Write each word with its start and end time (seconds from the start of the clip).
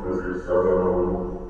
Krisztus 0.00 0.18
ezért 0.18 0.44
szelleme 0.44 0.90
vagyok, 0.90 1.42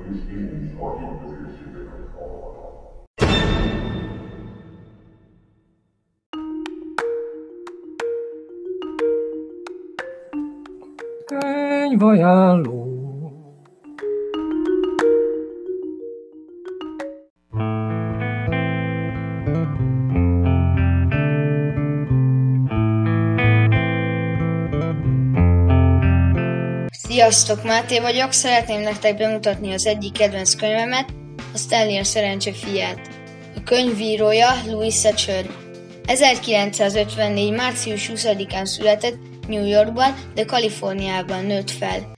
Sziasztok, 27.13 27.63
Máté 27.63 27.99
vagyok, 27.99 28.31
szeretném 28.31 28.81
nektek 28.81 29.17
bemutatni 29.17 29.73
az 29.73 29.85
egyik 29.85 30.11
kedvenc 30.11 30.55
könyvemet, 30.55 31.09
a 31.53 31.57
Stanley 31.57 31.99
a 31.99 32.03
szerencse 32.03 32.53
fiát. 32.53 33.09
A 33.55 33.63
könyvírója 33.63 34.49
Louis 34.65 34.95
Satchel. 34.95 35.43
1954. 36.05 37.51
március 37.51 38.11
20-án 38.13 38.65
született 38.65 39.17
New 39.47 39.65
Yorkban, 39.65 40.13
de 40.33 40.45
Kaliforniában 40.45 41.45
nőtt 41.45 41.71
fel. 41.71 42.13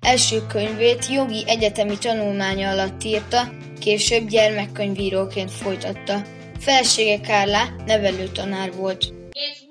Első 0.00 0.46
könyvét 0.46 1.06
jogi 1.10 1.44
egyetemi 1.46 1.98
tanulmánya 1.98 2.70
alatt 2.70 3.04
írta, 3.04 3.48
később 3.80 4.28
gyermekkönyvíróként 4.28 5.50
folytatta. 5.50 6.22
Felesége 6.58 7.20
Kárlá 7.20 7.64
nevelőtanár 7.86 8.72
volt. 8.72 9.16
It's 9.32 9.67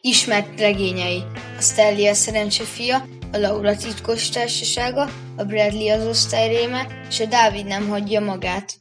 Ismert 0.00 0.60
regényei 0.60 1.22
a 1.58 1.60
Stanley 1.60 2.08
a 2.08 2.14
szerencse 2.14 2.64
fia, 2.64 2.96
a 3.32 3.36
Laura 3.38 3.76
titkos 3.76 4.28
társasága, 4.28 5.08
a 5.36 5.44
Bradley 5.44 5.88
az 5.88 6.06
osztályréme, 6.06 6.86
és 7.08 7.20
a 7.20 7.24
Dávid 7.24 7.66
nem 7.66 7.88
hagyja 7.88 8.20
magát. 8.20 8.74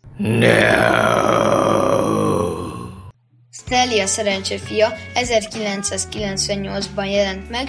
Stanley 3.51 4.01
a 4.01 4.05
szerencse 4.05 4.57
fia 4.57 4.93
1998-ban 5.13 7.11
jelent 7.11 7.49
meg, 7.49 7.67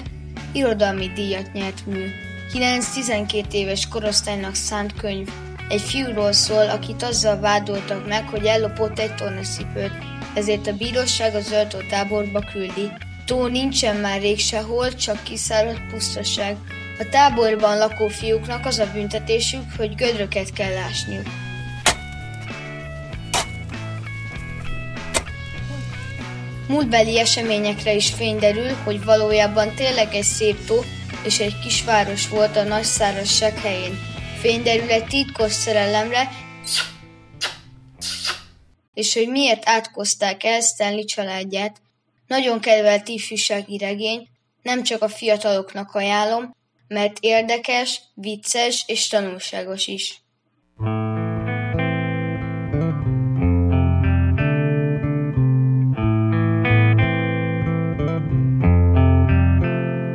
irodalmi 0.53 1.11
díjat 1.15 1.53
nyert 1.53 1.85
mű. 1.85 2.05
9-12 2.53 3.51
éves 3.51 3.87
korosztálynak 3.87 4.55
szánt 4.55 4.93
könyv. 4.93 5.29
Egy 5.69 5.81
fiúról 5.81 6.31
szól, 6.31 6.69
akit 6.69 7.03
azzal 7.03 7.39
vádoltak 7.39 8.07
meg, 8.07 8.27
hogy 8.27 8.45
ellopott 8.45 8.99
egy 8.99 9.15
tornaszipőt, 9.15 9.91
ezért 10.33 10.67
a 10.67 10.73
bíróság 10.73 11.35
a 11.35 11.39
zöldó 11.39 11.77
táborba 11.89 12.39
küldi. 12.51 12.91
Tó 13.25 13.47
nincsen 13.47 13.95
már 13.95 14.21
rég 14.21 14.39
sehol, 14.39 14.95
csak 14.95 15.23
kiszáradt 15.23 15.91
pusztaság. 15.91 16.57
A 16.99 17.07
táborban 17.11 17.77
lakó 17.77 18.07
fiúknak 18.07 18.65
az 18.65 18.79
a 18.79 18.91
büntetésük, 18.93 19.63
hogy 19.77 19.95
gödröket 19.95 20.53
kell 20.53 20.77
ásniuk. 20.77 21.27
Múltbeli 26.67 27.19
eseményekre 27.19 27.93
is 27.93 28.09
fény 28.09 28.37
derül, 28.37 28.71
hogy 28.83 29.03
valójában 29.03 29.75
tényleg 29.75 30.13
egy 30.13 30.23
szép 30.23 30.65
tó 30.65 30.83
és 31.23 31.39
egy 31.39 31.59
kisváros 31.59 32.27
volt 32.27 32.57
a 32.57 32.63
nagy 32.63 32.83
szárazság 32.83 33.59
helyén 33.59 34.12
fény 34.43 34.63
derül 34.63 34.89
egy 34.89 35.05
titkos 35.05 35.51
szerelemre, 35.51 36.29
és 38.93 39.13
hogy 39.13 39.27
miért 39.27 39.69
átkozták 39.69 40.43
el 40.43 40.61
Stanley 40.61 41.05
családját. 41.05 41.81
Nagyon 42.27 42.59
kedvelt 42.59 43.07
ifjúsági 43.07 43.77
regény, 43.77 44.27
nem 44.61 44.83
csak 44.83 45.01
a 45.01 45.07
fiataloknak 45.07 45.93
ajánlom, 45.93 46.55
mert 46.87 47.17
érdekes, 47.19 48.01
vicces 48.13 48.83
és 48.87 49.07
tanulságos 49.07 49.87
is. 49.87 50.21